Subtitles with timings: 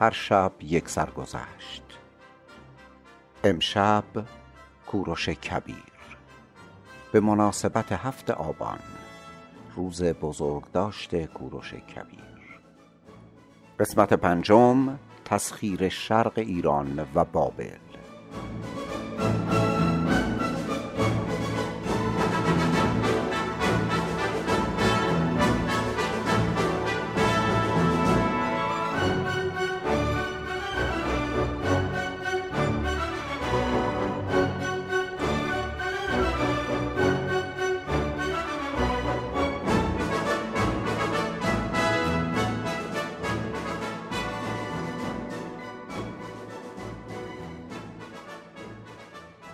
[0.00, 1.82] هر شب یک سر گذشت.
[3.44, 4.04] امشب
[4.86, 5.76] کوروش کبیر.
[7.12, 8.78] به مناسبت هفت آبان
[9.76, 12.60] روز بزرگداشت کوروش کبیر.
[13.80, 17.87] قسمت پنجم تسخیر شرق ایران و بابل.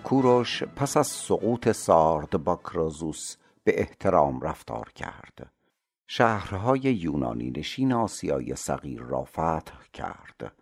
[0.04, 5.52] کوروش پس از سقوط سارداکرازوس به احترام رفتار کرد.
[6.06, 10.52] شهرهای یونانی نشین آسیای صغیر را فتح کرد.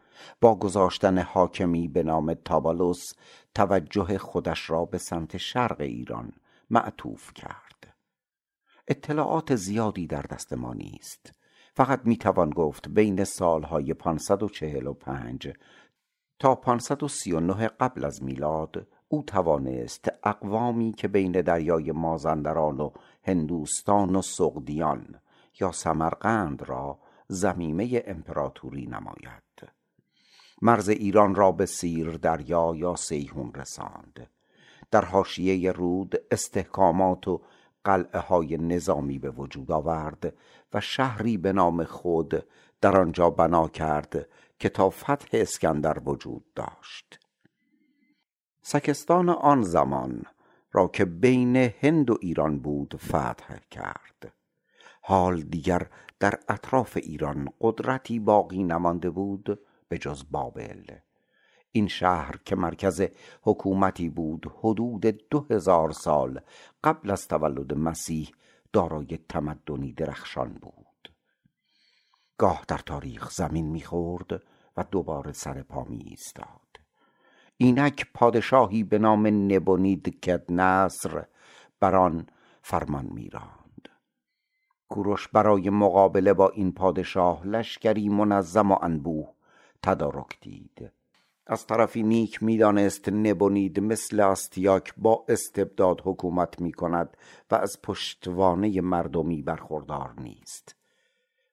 [0.41, 3.13] با گذاشتن حاکمی به نام تابالوس
[3.55, 6.33] توجه خودش را به سمت شرق ایران
[6.71, 7.95] معطوف کرد.
[8.89, 11.33] اطلاعات زیادی در دست ما نیست.
[11.75, 15.53] فقط می‌توان گفت بین سالهای 545
[16.39, 22.91] تا 539 قبل از میلاد او توانست اقوامی که بین دریای مازندران و
[23.23, 25.21] هندوستان و سغدیان
[25.61, 29.73] یا سمرقند را زمینه امپراتوری نماید.
[30.63, 34.31] مرز ایران را به سیر دریا یا سیهون رساند.
[34.91, 37.41] در حاشیه رود استحکامات و
[37.85, 40.35] قلعه های نظامی به وجود آورد
[40.75, 42.47] و شهری به نام خود
[42.81, 44.29] در آنجا بنا کرد
[44.59, 47.22] که تا فتح اسکندر وجود داشت.
[48.63, 50.23] سکستان آن زمان
[50.73, 54.35] را که بین هند و ایران بود فتح کرد.
[55.03, 55.87] حال دیگر
[56.21, 60.85] در اطراف ایران قدرتی باقی نمانده بود به جز بابل.
[61.73, 63.03] این شهر که مرکز
[63.43, 66.41] حکومتی بود حدود دو هزار سال
[66.85, 68.31] قبل از تولد مسیح
[68.73, 71.13] دارای تمدنی درخشان بود.
[72.39, 74.43] گاه در تاریخ زمین می‌خورد
[74.77, 76.62] و دوباره سر پا می ایستاد
[77.57, 81.25] اینک پادشاهی به نام نبونید نصر
[81.81, 82.27] بر آن
[82.63, 83.89] فرمان میراند.
[84.89, 89.29] کوروش برای مقابله با این پادشاه لشکری منظم و انبوه
[89.83, 90.93] تدارک دید.
[91.47, 97.17] از طرفی نیک می‌دانست نبونید مثل استیاک با استبداد حکومت می کند
[97.51, 100.77] و از پشتوانه مردمی برخوردار نیست.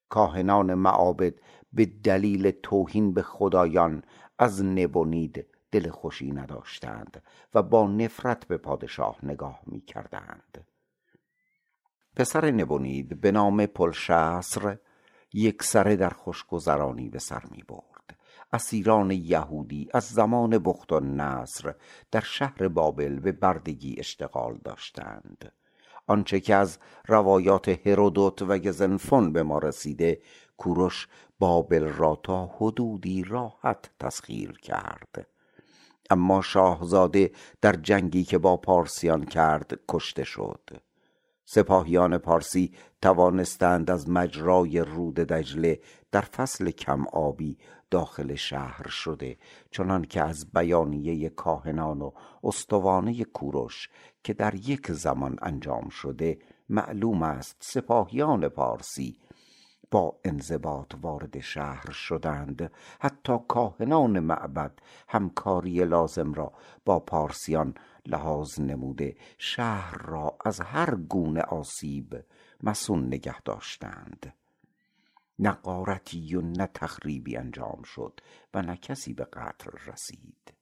[0.10, 1.34] کاهنان معابد
[1.74, 4.04] به دلیل توهین به خدایان
[4.40, 10.68] از نبونید دل خوشی نداشتند و با نفرت به پادشاه نگاه می کردند
[12.16, 14.78] پسر نبونید به نام پلشسر
[15.34, 18.18] یک سره در خوشگذرانی به سر می برد
[18.54, 21.76] اسیران یهودی از زمان بخت و نصر
[22.12, 25.52] در شهر بابل به بردگی اشتغال داشتند.
[26.08, 30.22] آنچه که از روایات هرودوت و گزنفون به ما رسیده
[30.58, 31.08] کوروش
[31.40, 35.28] بابل را تا حدودی راحت تسخیر کرد.
[36.10, 37.32] اما شاهزاده
[37.62, 40.70] در جنگی که با پارسیان کرد کشته شد.
[41.46, 42.72] سپاهیان پارسی
[43.02, 45.80] توانستند از مجرای رود دجله
[46.12, 47.58] در فصل کم آبی
[47.92, 49.38] داخل شهر شده
[49.72, 52.12] چنان که از بیانیه کاهنان و
[52.44, 53.90] استوانه کوروش
[54.24, 59.20] که در یک زمان انجام شده معلوم است سپاهیان پارسی
[59.92, 62.72] با انضباط وارد شهر شدند.
[63.00, 66.54] حتی کاهنان معبد همکاری لازم را
[66.86, 67.74] با پارسیان
[68.06, 72.26] لحاظ نموده شهر را از هر گونه آسیب
[72.64, 74.34] مسون نگه داشتند.
[75.40, 78.20] نه غارتی و نه تخریبی انجام شد
[78.54, 80.54] و نه کسی به قتل رسید.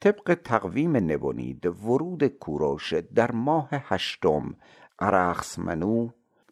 [0.00, 4.56] طبق تقویم نبونید ورود کوروش در ماه هشتم
[4.98, 6.10] ارخسمنو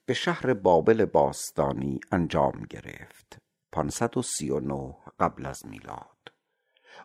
[0.09, 3.39] به شهر بابل باستانی انجام گرفت.
[3.73, 6.33] 539 قبل از میلاد.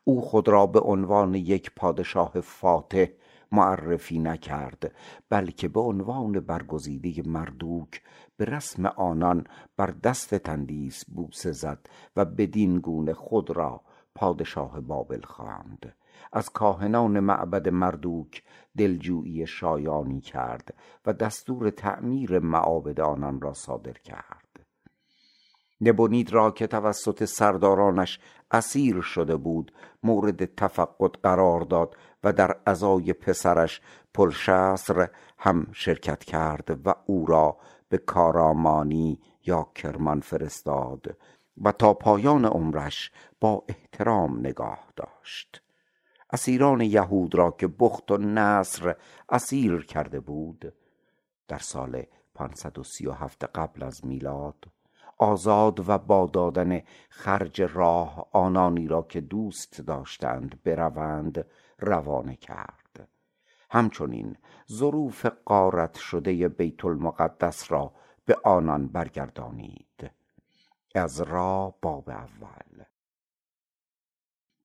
[0.03, 3.05] او خود را به عنوان یک پادشاه فاتح
[3.51, 4.95] معرفی نکرد
[5.29, 8.01] بلکه به عنوان برگزیده مردوک
[8.37, 9.47] به رسم آنان
[9.77, 13.81] بر دست تندیس بوسه زد و بدین گونه خود را
[14.15, 15.95] پادشاه بابل خواند.
[16.33, 18.43] از کاهنان معبد مردوک
[18.77, 20.73] دلجویی شایانی کرد
[21.05, 24.65] و دستور تعمیر معابد آنان را صادر کرد.
[25.81, 28.19] نبونید را که توسط سردارانش
[28.51, 29.73] اسیر شده بود
[30.03, 33.81] مورد تفقد قرار داد و در ازای پسرش
[34.13, 37.57] پلشسر هم شرکت کرد و او را
[37.89, 41.17] به کارامانی یا کرمان فرستاد.
[41.61, 45.61] و تا پایان عمرش با احترام نگاه داشت.
[46.31, 48.95] اسیران یهود را که بخت و نصر
[49.29, 50.73] اسیر کرده بود
[51.47, 52.03] در سال
[52.35, 54.65] 537 قبل از میلاد
[55.17, 61.45] آزاد و با دادن خرج راه آنانی را که دوست داشتند بروند
[61.79, 63.07] روانه کرد.
[63.69, 64.37] همچنین
[64.71, 67.93] ظروف قارت شده بیت المقدس را
[68.25, 70.11] به آنان برگردانید.
[70.93, 72.83] از را باب اول.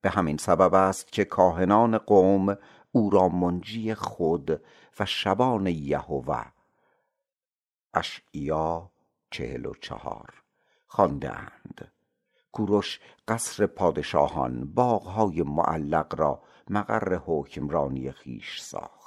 [0.00, 2.58] به همین سبب است که کاهنان قوم
[2.92, 4.62] او را منجی خود
[5.00, 6.44] و شبان یهوه
[7.94, 8.90] اشعیا
[9.30, 10.42] چهل و چهار
[10.86, 11.92] خوانده اند
[12.52, 18.97] کوروش قصر پادشاهان باغهای معلق را مقر حکمرانی خویش ساخت.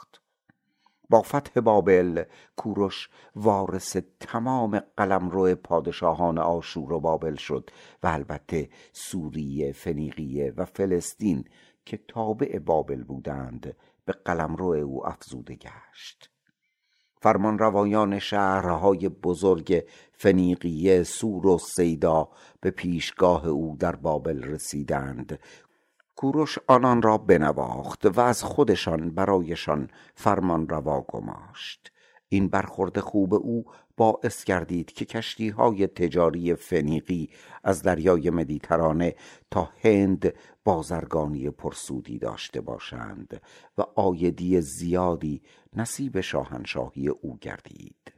[1.12, 2.24] با فتح بابل
[2.56, 7.70] کوروش وارث تمام قلمرو پادشاهان آشور و بابل شد
[8.04, 11.46] و البته سوریه فنیقیه و فلسطین
[11.86, 13.76] که تابع بابل بودند
[14.06, 16.30] به قلمرو او افزوده گشت.
[17.22, 19.84] فرمانروایان شهرهای بزرگ
[20.14, 22.30] فنیقیه سور و سیدا
[22.62, 25.40] به پیشگاه او در بابل رسیدند.
[26.22, 31.92] کوروش آنان را بنواخت و از خودشان برایشان فرمانروا گماشت.
[32.30, 33.66] این برخورد خوب او
[33.98, 37.30] باعث گردید که کشتی های تجاری فنیقی
[37.64, 39.16] از دریای مدیترانه
[39.52, 40.34] تا هند
[40.64, 43.42] بازرگانی پرسودی داشته باشند
[43.78, 45.42] و آیدی زیادی
[45.74, 48.14] نصیب شاهنشاهی او گردید.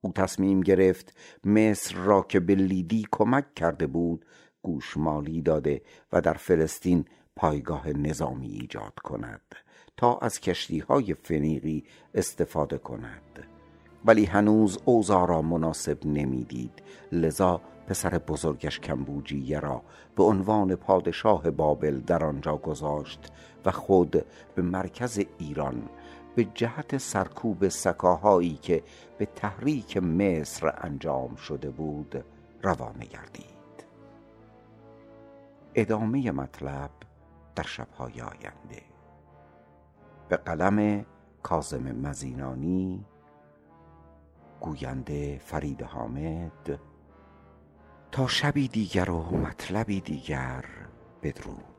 [0.00, 4.24] او تصمیم گرفت مصر را که به لیدی کمک کرده بود
[4.64, 5.82] گوشمالی داده
[6.12, 7.04] و در فلسطین
[7.36, 9.40] پایگاه نظامی ایجاد کند
[9.96, 11.84] تا از کشتی های فنیقی
[12.14, 13.46] استفاده کند.
[14.04, 16.82] ولی هنوز اوضاع را مناسب نمی‌دید.
[17.12, 19.82] لذا پسر بزرگش کمبوجیه را
[20.16, 23.32] به عنوان پادشاه بابل در آنجا گذاشت
[23.64, 24.24] و خود
[24.54, 25.82] به مرکز ایران
[26.34, 28.82] به جهت سرکوب سکاهایی که
[29.18, 32.24] به تحریک مصر انجام شده بود
[32.62, 33.53] روانه گردید.
[35.74, 36.90] ادامه مطلب
[37.54, 38.82] در شبهای آینده.
[40.28, 41.06] به قلم
[41.42, 43.04] کازم مزینانی
[44.60, 46.80] گوینده فرید حامد.
[48.12, 50.64] تا شبی دیگر و مطلبی دیگر
[51.22, 51.73] بدرود.